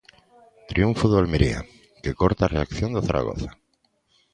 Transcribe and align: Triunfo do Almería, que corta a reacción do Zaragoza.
Triunfo 0.69 1.05
do 1.11 1.17
Almería, 1.21 1.59
que 2.03 2.15
corta 2.21 2.41
a 2.43 2.51
reacción 2.55 2.89
do 2.91 3.05
Zaragoza. 3.07 3.49